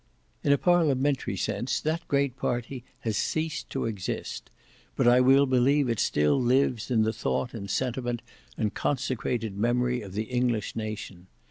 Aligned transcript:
In 0.43 0.51
a 0.51 0.57
parliamentary 0.57 1.37
sense, 1.37 1.79
that 1.79 2.07
great 2.07 2.35
party 2.35 2.83
has 3.01 3.17
ceased 3.17 3.69
to 3.69 3.85
exist; 3.85 4.49
but 4.95 5.07
I 5.07 5.19
will 5.21 5.45
believe 5.45 5.89
it 5.89 5.99
still 5.99 6.41
lives 6.41 6.89
in 6.89 7.03
the 7.03 7.13
thought 7.13 7.53
and 7.53 7.69
sentiment 7.69 8.23
and 8.57 8.73
consecrated 8.73 9.55
memory 9.55 10.01
of 10.01 10.13
the 10.13 10.23
English 10.23 10.75
nation. 10.75 11.27